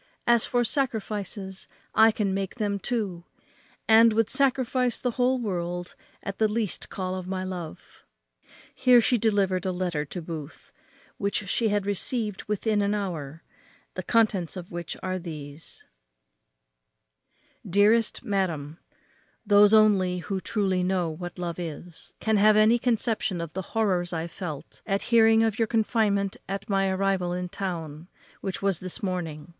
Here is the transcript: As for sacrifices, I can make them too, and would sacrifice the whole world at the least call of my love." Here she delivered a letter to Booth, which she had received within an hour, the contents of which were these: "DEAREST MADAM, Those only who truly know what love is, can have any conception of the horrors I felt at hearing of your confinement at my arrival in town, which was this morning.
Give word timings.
As 0.25 0.45
for 0.45 0.63
sacrifices, 0.63 1.67
I 1.93 2.09
can 2.11 2.33
make 2.33 2.55
them 2.55 2.79
too, 2.79 3.23
and 3.87 4.13
would 4.13 4.31
sacrifice 4.31 4.99
the 4.99 5.11
whole 5.11 5.37
world 5.37 5.93
at 6.23 6.39
the 6.39 6.47
least 6.47 6.89
call 6.89 7.13
of 7.13 7.27
my 7.27 7.43
love." 7.43 8.03
Here 8.73 8.99
she 8.99 9.19
delivered 9.19 9.63
a 9.63 9.71
letter 9.71 10.03
to 10.05 10.19
Booth, 10.19 10.71
which 11.19 11.47
she 11.47 11.69
had 11.69 11.85
received 11.85 12.45
within 12.45 12.81
an 12.81 12.95
hour, 12.95 13.43
the 13.93 14.01
contents 14.01 14.57
of 14.57 14.71
which 14.71 14.97
were 15.03 15.19
these: 15.19 15.83
"DEAREST 17.63 18.23
MADAM, 18.25 18.79
Those 19.45 19.71
only 19.71 20.17
who 20.17 20.41
truly 20.41 20.81
know 20.81 21.11
what 21.11 21.37
love 21.37 21.59
is, 21.59 22.15
can 22.19 22.37
have 22.37 22.57
any 22.57 22.79
conception 22.79 23.39
of 23.39 23.53
the 23.53 23.61
horrors 23.77 24.13
I 24.13 24.25
felt 24.25 24.81
at 24.87 25.03
hearing 25.13 25.43
of 25.43 25.59
your 25.59 25.67
confinement 25.67 26.37
at 26.49 26.67
my 26.71 26.89
arrival 26.89 27.33
in 27.33 27.49
town, 27.49 28.07
which 28.39 28.63
was 28.63 28.79
this 28.79 29.03
morning. 29.03 29.49